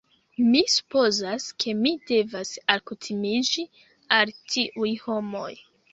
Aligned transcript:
Mi 0.53 0.61
supozas, 0.75 1.45
ke 1.65 1.75
mi 1.83 1.91
devas 2.11 2.53
alkutimiĝi 2.77 3.67
al 4.21 4.33
tiuj 4.55 4.95
homoj 5.07 5.51